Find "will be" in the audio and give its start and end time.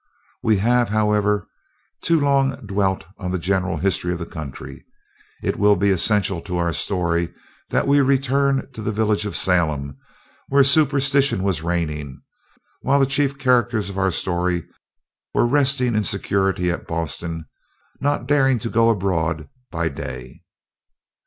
5.59-5.91